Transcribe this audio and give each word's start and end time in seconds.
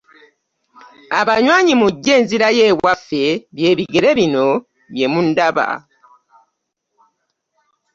.Abanyanyi 1.19 1.73
mujje 1.81 2.13
nzirayo 2.23 2.63
ewaffe 2.71 3.23
by'ebigere 3.55 4.09
binno 4.17 4.47
byemundaba. 4.91 5.67